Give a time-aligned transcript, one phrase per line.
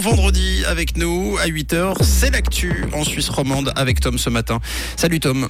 [0.00, 2.02] vendredi avec nous à 8h.
[2.02, 4.60] C'est l'actu en Suisse romande avec Tom ce matin.
[4.96, 5.48] Salut Tom.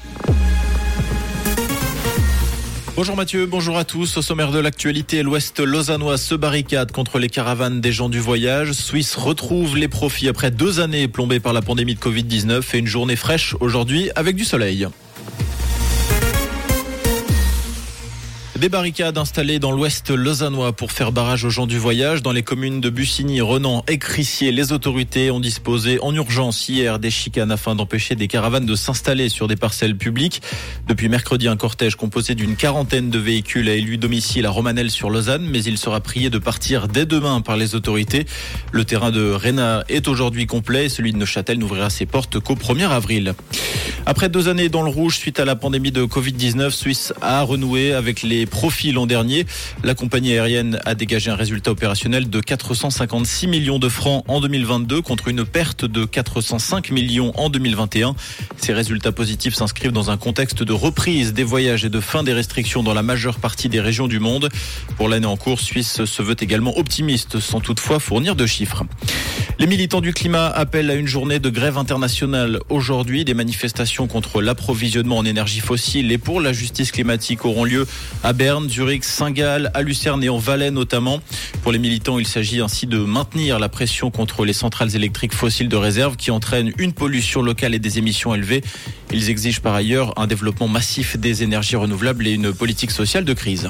[2.96, 4.16] Bonjour Mathieu, bonjour à tous.
[4.16, 8.72] Au sommaire de l'actualité, l'Ouest lausannois se barricade contre les caravanes des gens du voyage.
[8.72, 12.86] Suisse retrouve les profits après deux années plombées par la pandémie de Covid-19 et une
[12.86, 14.88] journée fraîche aujourd'hui avec du soleil.
[18.60, 22.22] Des barricades installées dans l'ouest lausannois pour faire barrage aux gens du voyage.
[22.22, 26.98] Dans les communes de Bussigny, Renan et Crissier, les autorités ont disposé en urgence hier
[26.98, 30.42] des chicanes afin d'empêcher des caravanes de s'installer sur des parcelles publiques.
[30.88, 35.08] Depuis mercredi, un cortège composé d'une quarantaine de véhicules a élu domicile à Romanel sur
[35.08, 38.26] Lausanne, mais il sera prié de partir dès demain par les autorités.
[38.72, 42.56] Le terrain de Réna est aujourd'hui complet et celui de Neuchâtel n'ouvrira ses portes qu'au
[42.56, 43.34] 1er avril.
[44.04, 47.92] Après deux années dans le rouge suite à la pandémie de Covid-19, Suisse a renoué
[47.92, 49.46] avec les profits l'an dernier.
[49.84, 55.02] La compagnie aérienne a dégagé un résultat opérationnel de 456 millions de francs en 2022
[55.02, 58.14] contre une perte de 405 millions en 2021.
[58.56, 62.32] Ces résultats positifs s'inscrivent dans un contexte de reprise des voyages et de fin des
[62.32, 64.48] restrictions dans la majeure partie des régions du monde.
[64.96, 68.84] Pour l'année en cours, Suisse se veut également optimiste sans toutefois fournir de chiffres.
[69.60, 73.24] Les militants du climat appellent à une journée de grève internationale aujourd'hui.
[73.24, 77.84] Des manifestations contre l'approvisionnement en énergie fossile et pour la justice climatique auront lieu
[78.22, 81.18] à Berne, Zurich, Saint-Gall, à Lucerne et en Valais notamment.
[81.64, 85.68] Pour les militants, il s'agit ainsi de maintenir la pression contre les centrales électriques fossiles
[85.68, 88.62] de réserve qui entraînent une pollution locale et des émissions élevées.
[89.12, 93.32] Ils exigent par ailleurs un développement massif des énergies renouvelables et une politique sociale de
[93.32, 93.68] crise.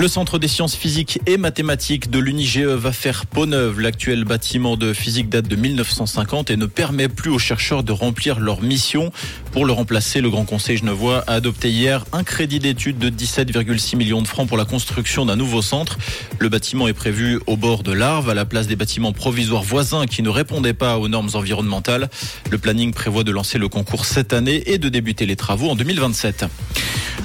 [0.00, 3.80] Le Centre des sciences physiques et mathématiques de l'UNIGE va faire peau neuve.
[3.80, 8.40] L'actuel bâtiment de physique date de 1950 et ne permet plus aux chercheurs de remplir
[8.40, 9.12] leur mission.
[9.52, 13.96] Pour le remplacer, le Grand Conseil genevois a adopté hier un crédit d'études de 17,6
[13.96, 15.98] millions de francs pour la construction d'un nouveau centre.
[16.38, 20.06] Le bâtiment est prévu au bord de l'Arve, à la place des bâtiments provisoires voisins
[20.06, 22.10] qui ne répondaient pas aux normes environnementales.
[22.48, 25.74] Le planning prévoit de lancer le concours cette année et de débuter les travaux en
[25.74, 26.46] 2027.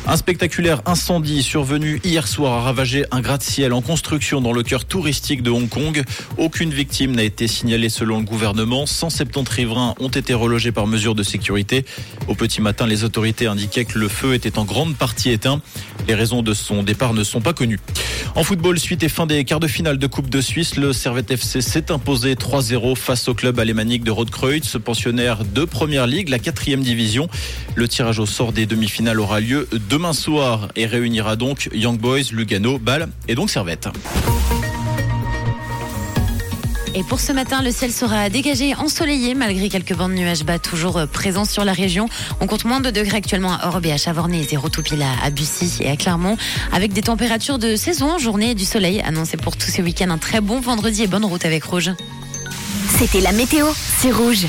[0.08, 4.86] Un spectaculaire incendie survenu hier soir a ravagé un gratte-ciel en construction dans le cœur
[4.86, 6.04] touristique de Hong Kong.
[6.38, 8.86] Aucune victime n'a été signalée selon le gouvernement.
[8.86, 11.86] 170 riverains ont été relogés par mesure de sécurité.
[12.28, 15.62] Au petit matin, les autorités indiquaient que le feu était en grande partie éteint.
[16.08, 17.80] Les raisons de son départ ne sont pas connues.
[18.36, 21.32] En football, suite et fin des quarts de finale de Coupe de Suisse, le Servette
[21.32, 26.40] FC s'est imposé 3-0 face au club alémanique de Rodkreuz, pensionnaire de Première Ligue, la
[26.40, 27.30] quatrième division.
[27.76, 32.32] Le tirage au sort des demi-finales aura lieu demain soir et réunira donc Young Boys,
[32.32, 33.90] Lugano, Bâle et donc Servette.
[36.98, 40.60] Et pour ce matin, le ciel sera dégagé, ensoleillé, malgré quelques bancs de nuages bas
[40.60, 42.08] toujours euh, présents sur la région.
[42.40, 45.30] On compte moins de degrés actuellement à Orbe et à Chavornay, zéro tout pile à
[45.30, 46.38] Bussy et à Clermont,
[46.72, 50.10] avec des températures de saison, journée et du soleil annoncé pour tous ces week-ends.
[50.10, 51.92] Un très bon vendredi et bonne route avec Rouge.
[52.98, 53.68] C'était la météo,
[54.00, 54.44] c'est Rouge.